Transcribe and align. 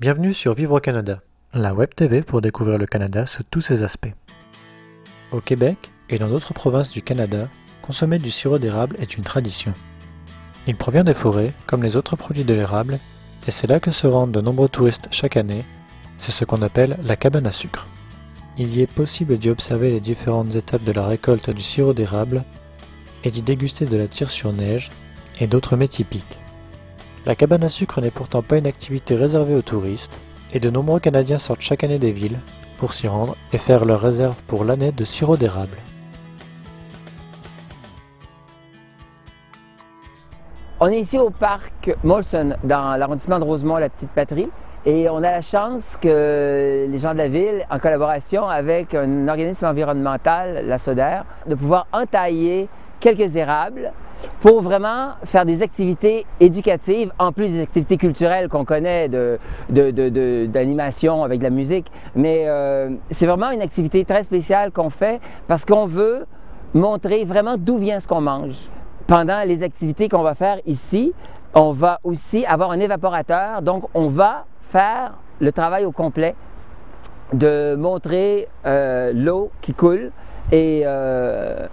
Bienvenue 0.00 0.32
sur 0.32 0.54
Vivre 0.54 0.76
au 0.76 0.78
Canada, 0.78 1.22
la 1.52 1.74
web 1.74 1.92
TV 1.92 2.22
pour 2.22 2.40
découvrir 2.40 2.78
le 2.78 2.86
Canada 2.86 3.26
sous 3.26 3.42
tous 3.42 3.60
ses 3.60 3.82
aspects. 3.82 4.14
Au 5.32 5.40
Québec 5.40 5.90
et 6.08 6.20
dans 6.20 6.28
d'autres 6.28 6.54
provinces 6.54 6.92
du 6.92 7.02
Canada, 7.02 7.48
consommer 7.82 8.20
du 8.20 8.30
sirop 8.30 8.60
d'érable 8.60 8.94
est 9.00 9.16
une 9.16 9.24
tradition. 9.24 9.74
Il 10.68 10.76
provient 10.76 11.02
des 11.02 11.14
forêts, 11.14 11.52
comme 11.66 11.82
les 11.82 11.96
autres 11.96 12.14
produits 12.14 12.44
de 12.44 12.54
l'érable, 12.54 13.00
et 13.48 13.50
c'est 13.50 13.66
là 13.66 13.80
que 13.80 13.90
se 13.90 14.06
rendent 14.06 14.30
de 14.30 14.40
nombreux 14.40 14.68
touristes 14.68 15.08
chaque 15.10 15.36
année. 15.36 15.64
C'est 16.16 16.30
ce 16.30 16.44
qu'on 16.44 16.62
appelle 16.62 16.96
la 17.02 17.16
cabane 17.16 17.48
à 17.48 17.50
sucre. 17.50 17.84
Il 18.56 18.72
y 18.72 18.82
est 18.82 18.92
possible 18.92 19.36
d'y 19.36 19.50
observer 19.50 19.90
les 19.90 19.98
différentes 19.98 20.54
étapes 20.54 20.84
de 20.84 20.92
la 20.92 21.08
récolte 21.08 21.50
du 21.50 21.62
sirop 21.62 21.92
d'érable 21.92 22.44
et 23.24 23.32
d'y 23.32 23.42
déguster 23.42 23.84
de 23.84 23.96
la 23.96 24.06
tire 24.06 24.30
sur 24.30 24.52
neige 24.52 24.90
et 25.40 25.48
d'autres 25.48 25.74
mets 25.76 25.88
typiques. 25.88 26.38
La 27.26 27.34
cabane 27.34 27.64
à 27.64 27.68
sucre 27.68 28.00
n'est 28.00 28.10
pourtant 28.10 28.42
pas 28.42 28.56
une 28.56 28.66
activité 28.66 29.14
réservée 29.14 29.54
aux 29.54 29.62
touristes, 29.62 30.18
et 30.52 30.60
de 30.60 30.70
nombreux 30.70 31.00
Canadiens 31.00 31.38
sortent 31.38 31.60
chaque 31.60 31.84
année 31.84 31.98
des 31.98 32.12
villes 32.12 32.38
pour 32.78 32.92
s'y 32.92 33.08
rendre 33.08 33.36
et 33.52 33.58
faire 33.58 33.84
leur 33.84 34.00
réserve 34.00 34.36
pour 34.46 34.64
l'année 34.64 34.92
de 34.92 35.04
sirop 35.04 35.36
d'érable. 35.36 35.76
On 40.80 40.86
est 40.86 41.00
ici 41.00 41.18
au 41.18 41.30
parc 41.30 41.90
Molson, 42.04 42.56
dans 42.62 42.96
l'arrondissement 42.96 43.40
de 43.40 43.44
Rosemont, 43.44 43.78
la 43.78 43.88
petite 43.88 44.10
patrie. 44.10 44.48
Et 44.86 45.08
on 45.10 45.16
a 45.18 45.22
la 45.32 45.40
chance 45.40 45.96
que 46.00 46.86
les 46.88 46.98
gens 46.98 47.14
de 47.14 47.18
la 47.18 47.28
ville, 47.28 47.66
en 47.68 47.80
collaboration 47.80 48.46
avec 48.46 48.94
un 48.94 49.26
organisme 49.26 49.66
environnemental, 49.66 50.64
la 50.66 50.78
SODER, 50.78 51.22
de 51.46 51.56
pouvoir 51.56 51.88
entailler 51.92 52.68
quelques 53.00 53.36
érables 53.36 53.92
pour 54.40 54.62
vraiment 54.62 55.10
faire 55.24 55.44
des 55.44 55.62
activités 55.62 56.26
éducatives, 56.40 57.12
en 57.18 57.32
plus 57.32 57.48
des 57.48 57.62
activités 57.62 57.96
culturelles 57.96 58.48
qu'on 58.48 58.64
connaît 58.64 59.08
d'animation 59.68 61.14
de, 61.14 61.20
de, 61.20 61.24
avec 61.24 61.38
de 61.38 61.44
la 61.44 61.50
musique. 61.50 61.90
Mais 62.14 62.44
euh, 62.46 62.90
c'est 63.10 63.26
vraiment 63.26 63.50
une 63.50 63.62
activité 63.62 64.04
très 64.04 64.22
spéciale 64.22 64.72
qu'on 64.72 64.90
fait 64.90 65.20
parce 65.46 65.64
qu'on 65.64 65.86
veut 65.86 66.26
montrer 66.74 67.24
vraiment 67.24 67.56
d'où 67.56 67.78
vient 67.78 68.00
ce 68.00 68.08
qu'on 68.08 68.20
mange. 68.20 68.56
Pendant 69.06 69.42
les 69.46 69.62
activités 69.62 70.08
qu'on 70.08 70.22
va 70.22 70.34
faire 70.34 70.58
ici, 70.66 71.12
on 71.54 71.72
va 71.72 71.98
aussi 72.04 72.44
avoir 72.44 72.70
un 72.72 72.80
évaporateur, 72.80 73.62
donc 73.62 73.84
on 73.94 74.08
va 74.08 74.44
faire 74.62 75.14
le 75.40 75.50
travail 75.52 75.84
au 75.84 75.92
complet 75.92 76.34
de 77.32 77.74
montrer 77.74 78.48
euh, 78.66 79.12
l'eau 79.14 79.50
qui 79.60 79.72
coule 79.74 80.12
et 80.50 80.82
euh, 80.84 81.66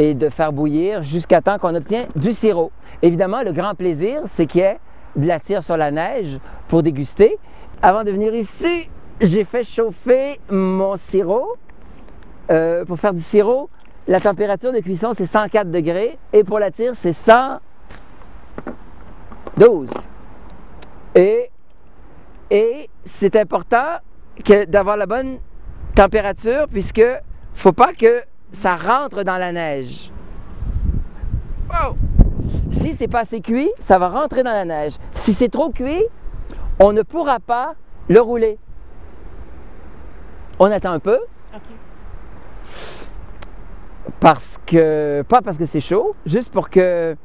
et 0.00 0.14
de 0.14 0.30
faire 0.30 0.50
bouillir 0.50 1.02
jusqu'à 1.02 1.42
temps 1.42 1.58
qu'on 1.58 1.74
obtient 1.74 2.06
du 2.16 2.32
sirop. 2.32 2.72
Évidemment, 3.02 3.42
le 3.42 3.52
grand 3.52 3.74
plaisir, 3.74 4.22
c'est 4.24 4.46
qu'il 4.46 4.62
y 4.62 4.64
ait 4.64 4.78
de 5.14 5.26
la 5.26 5.38
tire 5.38 5.62
sur 5.62 5.76
la 5.76 5.90
neige 5.90 6.38
pour 6.68 6.82
déguster. 6.82 7.36
Avant 7.82 8.02
de 8.02 8.10
venir 8.10 8.34
ici, 8.34 8.88
j'ai 9.20 9.44
fait 9.44 9.62
chauffer 9.62 10.40
mon 10.50 10.96
sirop. 10.96 11.54
Euh, 12.50 12.86
pour 12.86 12.98
faire 12.98 13.12
du 13.12 13.20
sirop, 13.20 13.68
la 14.08 14.20
température 14.20 14.72
de 14.72 14.78
cuisson, 14.78 15.12
c'est 15.14 15.26
104 15.26 15.70
degrés 15.70 16.16
et 16.32 16.44
pour 16.44 16.58
la 16.58 16.70
tire, 16.70 16.92
c'est 16.94 17.12
112. 17.12 19.90
Et, 21.14 21.50
et 22.50 22.88
c'est 23.04 23.36
important 23.36 23.98
d'avoir 24.68 24.96
la 24.96 25.04
bonne 25.04 25.40
température 25.94 26.68
puisque 26.70 27.04
faut 27.52 27.72
pas 27.72 27.92
que 27.92 28.22
ça 28.52 28.76
rentre 28.76 29.22
dans 29.22 29.38
la 29.38 29.52
neige. 29.52 30.10
Si 32.70 32.94
c'est 32.94 33.08
pas 33.08 33.20
assez 33.20 33.40
cuit, 33.40 33.70
ça 33.80 33.98
va 33.98 34.08
rentrer 34.08 34.42
dans 34.42 34.52
la 34.52 34.64
neige. 34.64 34.94
Si 35.14 35.34
c'est 35.34 35.48
trop 35.48 35.70
cuit, 35.70 36.04
on 36.80 36.92
ne 36.92 37.02
pourra 37.02 37.40
pas 37.40 37.74
le 38.08 38.20
rouler. 38.20 38.58
On 40.58 40.70
attend 40.70 40.92
un 40.92 40.98
peu. 40.98 41.18
Parce 44.18 44.58
que, 44.66 45.22
pas 45.28 45.40
parce 45.40 45.56
que 45.56 45.64
c'est 45.64 45.80
chaud, 45.80 46.14
juste 46.26 46.52
pour 46.52 46.68
que 46.68 47.16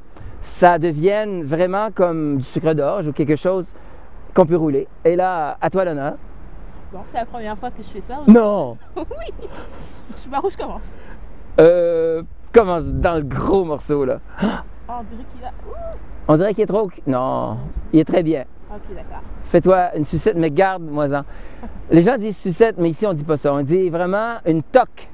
ça 0.41 0.79
devienne 0.79 1.43
vraiment 1.43 1.89
comme 1.91 2.37
du 2.37 2.43
sucre 2.43 2.73
d'orge 2.73 3.07
ou 3.07 3.11
quelque 3.11 3.35
chose 3.35 3.65
qu'on 4.33 4.45
peut 4.45 4.55
rouler. 4.55 4.87
Et 5.03 5.15
là, 5.15 5.57
à 5.59 5.69
toi 5.69 5.85
l'honneur. 5.85 6.13
Bon, 6.93 6.99
c'est 7.11 7.17
la 7.17 7.25
première 7.25 7.57
fois 7.57 7.71
que 7.71 7.81
je 7.81 7.89
fais 7.89 8.01
ça. 8.01 8.19
Non! 8.27 8.77
oui! 8.95 9.33
Je 10.15 10.21
sais 10.21 10.29
pas 10.29 10.39
où 10.43 10.49
je 10.49 10.55
commence. 10.55 10.95
Euh, 11.59 12.23
commence 12.51 12.85
dans 12.85 13.15
le 13.15 13.23
gros 13.23 13.63
morceau 13.63 14.03
là. 14.03 14.19
on 14.41 15.03
dirait 15.03 15.25
qu'il 15.33 15.45
a. 15.45 15.51
On 16.27 16.37
dirait 16.37 16.53
qu'il 16.53 16.63
est 16.63 16.67
trop. 16.67 16.89
Non, 17.07 17.57
il 17.93 17.99
est 17.99 18.05
très 18.05 18.23
bien. 18.23 18.45
Ok, 18.69 18.81
d'accord. 18.95 19.21
Fais-toi 19.43 19.95
une 19.95 20.05
sucette, 20.05 20.35
mais 20.35 20.49
garde-moi-en. 20.49 21.21
Les 21.91 22.01
gens 22.01 22.17
disent 22.17 22.37
sucette, 22.37 22.77
mais 22.77 22.89
ici 22.89 23.05
on 23.05 23.13
dit 23.13 23.23
pas 23.23 23.37
ça. 23.37 23.53
On 23.53 23.61
dit 23.61 23.89
vraiment 23.89 24.37
une 24.45 24.63
toque. 24.63 25.07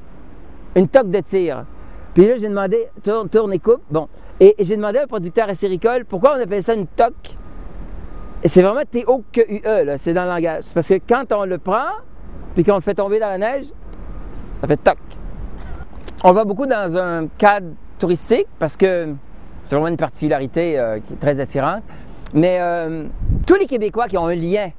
Une 0.75 0.87
toque 0.87 1.09
de 1.09 1.19
tir. 1.19 1.65
Puis 2.13 2.25
là, 2.25 2.37
j'ai 2.37 2.47
demandé, 2.47 2.87
tourne, 3.03 3.29
tourne 3.29 3.53
et 3.53 3.59
coupe. 3.59 3.81
Bon. 3.89 4.07
Et, 4.39 4.55
j'ai 4.59 4.75
demandé 4.75 4.99
à 4.99 5.03
un 5.03 5.07
producteur 5.07 5.49
acéricole 5.49 6.05
pourquoi 6.05 6.35
on 6.37 6.41
appelle 6.41 6.63
ça 6.63 6.73
une 6.73 6.87
toque? 6.87 7.35
Et 8.43 8.47
c'est 8.47 8.63
vraiment 8.63 8.81
T-O-Q-U-E, 8.89 9.83
là. 9.83 9.97
C'est 9.97 10.13
dans 10.13 10.23
le 10.23 10.29
langage. 10.29 10.63
C'est 10.63 10.73
parce 10.73 10.87
que 10.87 10.99
quand 11.07 11.31
on 11.31 11.45
le 11.45 11.57
prend, 11.57 11.91
puis 12.55 12.63
qu'on 12.63 12.75
le 12.75 12.81
fait 12.81 12.95
tomber 12.95 13.19
dans 13.19 13.27
la 13.27 13.37
neige, 13.37 13.65
ça 14.33 14.67
fait 14.67 14.77
toc. 14.77 14.97
On 16.23 16.33
va 16.33 16.45
beaucoup 16.45 16.67
dans 16.67 16.95
un 16.97 17.25
cadre 17.39 17.69
touristique 17.97 18.45
parce 18.59 18.77
que 18.77 19.15
c'est 19.63 19.73
vraiment 19.73 19.87
une 19.87 19.97
particularité 19.97 20.77
euh, 20.77 20.99
qui 20.99 21.13
est 21.13 21.19
très 21.19 21.39
attirante. 21.39 21.81
Mais 22.35 22.59
euh, 22.61 23.05
tous 23.47 23.55
les 23.55 23.65
Québécois 23.65 24.07
qui 24.07 24.19
ont 24.19 24.27
un 24.27 24.35
lien 24.35 24.69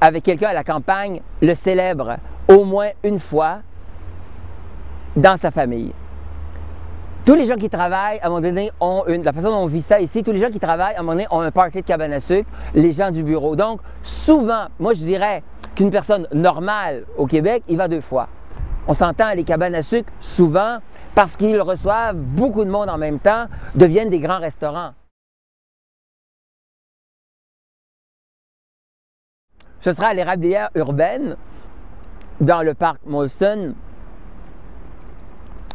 avec 0.00 0.22
quelqu'un 0.22 0.50
à 0.50 0.52
la 0.52 0.62
campagne 0.62 1.20
le 1.40 1.54
célèbrent 1.54 2.18
au 2.48 2.62
moins 2.62 2.90
une 3.02 3.18
fois 3.18 3.58
dans 5.16 5.36
sa 5.36 5.50
famille. 5.50 5.92
Tous 7.24 7.34
les 7.34 7.46
gens 7.46 7.56
qui 7.56 7.68
travaillent, 7.68 8.20
à 8.20 8.26
un 8.26 8.28
moment 8.28 8.40
donné, 8.40 8.70
ont 8.78 9.02
une. 9.08 9.24
La 9.24 9.32
façon 9.32 9.50
dont 9.50 9.62
on 9.64 9.66
vit 9.66 9.82
ça 9.82 10.00
ici, 10.00 10.22
tous 10.22 10.32
les 10.32 10.40
gens 10.40 10.50
qui 10.50 10.60
travaillent, 10.60 10.94
à 10.94 11.00
un 11.00 11.02
moment 11.02 11.14
donné, 11.14 11.26
ont 11.32 11.40
un 11.40 11.50
party 11.50 11.82
de 11.82 11.86
cabane 11.86 12.12
à 12.12 12.20
sucre, 12.20 12.48
les 12.74 12.92
gens 12.92 13.10
du 13.10 13.24
bureau. 13.24 13.56
Donc, 13.56 13.80
souvent, 14.04 14.66
moi, 14.78 14.94
je 14.94 15.00
dirais 15.00 15.42
qu'une 15.74 15.90
personne 15.90 16.28
normale 16.32 17.06
au 17.16 17.26
Québec, 17.26 17.64
il 17.68 17.76
va 17.76 17.88
deux 17.88 18.00
fois. 18.00 18.28
On 18.88 18.94
s'entend, 18.94 19.32
les 19.34 19.44
cabanes 19.44 19.76
à 19.76 19.82
sucre, 19.82 20.12
souvent, 20.20 20.78
parce 21.14 21.36
qu'ils 21.36 21.60
reçoivent 21.60 22.16
beaucoup 22.16 22.64
de 22.64 22.70
monde 22.70 22.88
en 22.88 22.98
même 22.98 23.18
temps, 23.18 23.46
deviennent 23.74 24.10
des 24.10 24.20
grands 24.20 24.40
restaurants. 24.40 24.92
Ce 29.80 29.92
sera 29.92 30.08
à 30.08 30.14
l'érablière 30.14 30.70
urbaine, 30.74 31.36
dans 32.40 32.62
le 32.62 32.74
parc 32.74 33.00
Molson, 33.04 33.74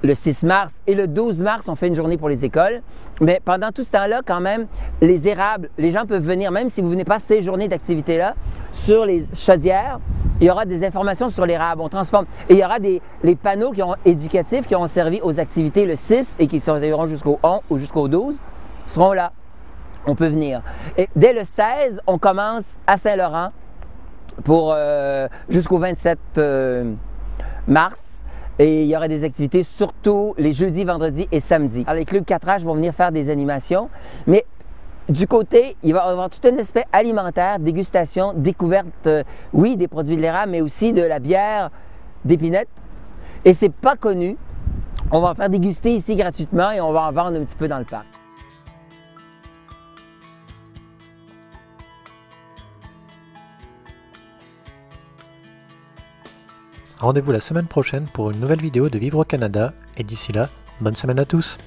le 0.03 0.13
6 0.13 0.43
mars 0.43 0.81
et 0.85 0.95
le 0.95 1.07
12 1.07 1.41
mars, 1.41 1.67
on 1.67 1.75
fait 1.75 1.87
une 1.87 1.95
journée 1.95 2.17
pour 2.17 2.29
les 2.29 2.45
écoles. 2.45 2.81
Mais 3.19 3.41
pendant 3.43 3.71
tout 3.71 3.83
ce 3.83 3.91
temps-là, 3.91 4.21
quand 4.25 4.39
même, 4.39 4.67
les 5.01 5.27
érables, 5.27 5.69
les 5.77 5.91
gens 5.91 6.05
peuvent 6.05 6.23
venir, 6.23 6.51
même 6.51 6.69
si 6.69 6.81
vous 6.81 6.87
ne 6.87 6.93
venez 6.93 7.05
pas 7.05 7.19
ces 7.19 7.41
journées 7.41 7.67
d'activité-là, 7.67 8.35
sur 8.73 9.05
les 9.05 9.23
chaudières, 9.33 9.99
il 10.39 10.47
y 10.47 10.49
aura 10.49 10.65
des 10.65 10.85
informations 10.85 11.29
sur 11.29 11.45
l'érable. 11.45 11.81
On 11.81 11.89
transforme. 11.89 12.25
Et 12.49 12.53
il 12.53 12.59
y 12.59 12.65
aura 12.65 12.79
des 12.79 13.01
les 13.23 13.35
panneaux 13.35 13.73
éducatifs 14.05 14.67
qui 14.67 14.75
ont 14.75 14.87
servi 14.87 15.19
aux 15.21 15.39
activités 15.39 15.85
le 15.85 15.95
6 15.95 16.35
et 16.39 16.47
qui 16.47 16.59
serviront 16.59 17.07
jusqu'au 17.07 17.39
11 17.43 17.61
ou 17.69 17.77
jusqu'au 17.77 18.07
12 18.07 18.37
seront 18.87 19.13
là. 19.13 19.31
On 20.05 20.15
peut 20.15 20.27
venir. 20.27 20.61
Et 20.97 21.09
dès 21.15 21.33
le 21.33 21.43
16, 21.43 22.01
on 22.07 22.17
commence 22.17 22.77
à 22.85 22.97
Saint-Laurent 22.97 23.49
pour 24.43 24.71
euh, 24.73 25.27
jusqu'au 25.49 25.79
27 25.79 26.19
euh, 26.37 26.93
mars. 27.67 28.23
Et 28.59 28.83
il 28.83 28.87
y 28.87 28.95
aura 28.95 29.07
des 29.07 29.23
activités 29.23 29.63
surtout 29.63 30.33
les 30.37 30.53
jeudis, 30.53 30.83
vendredis 30.83 31.27
et 31.31 31.39
samedis. 31.39 31.83
Alors, 31.85 31.99
les 31.99 32.05
clubs 32.05 32.23
4H 32.23 32.63
vont 32.63 32.73
venir 32.73 32.93
faire 32.93 33.11
des 33.11 33.29
animations. 33.29 33.89
Du 35.09 35.25
côté, 35.25 35.77
il 35.83 35.93
va 35.93 36.05
y 36.05 36.09
avoir 36.09 36.29
tout 36.29 36.45
un 36.45 36.57
aspect 36.57 36.85
alimentaire, 36.91 37.59
dégustation, 37.59 38.33
découverte, 38.35 39.07
euh, 39.07 39.23
oui, 39.53 39.77
des 39.77 39.87
produits 39.87 40.17
de 40.17 40.21
l'érable, 40.21 40.51
mais 40.51 40.61
aussi 40.61 40.91
de 40.91 41.01
la 41.01 41.19
bière 41.19 41.69
d'épinette. 42.25 42.67
Et 43.45 43.53
c'est 43.53 43.71
pas 43.71 43.95
connu. 43.95 44.35
On 45.11 45.21
va 45.21 45.29
en 45.29 45.35
faire 45.35 45.49
déguster 45.49 45.93
ici 45.93 46.17
gratuitement 46.17 46.71
et 46.71 46.81
on 46.81 46.91
va 46.91 47.03
en 47.03 47.11
vendre 47.13 47.39
un 47.39 47.45
petit 47.45 47.55
peu 47.55 47.69
dans 47.69 47.79
le 47.79 47.85
parc. 47.85 48.05
Rendez-vous 56.99 57.31
la 57.31 57.39
semaine 57.39 57.67
prochaine 57.67 58.05
pour 58.11 58.31
une 58.31 58.39
nouvelle 58.39 58.59
vidéo 58.59 58.89
de 58.89 58.97
Vivre 58.97 59.19
au 59.19 59.23
Canada 59.23 59.71
et 59.95 60.03
d'ici 60.03 60.33
là, 60.33 60.49
bonne 60.81 60.95
semaine 60.95 61.19
à 61.19 61.25
tous 61.25 61.57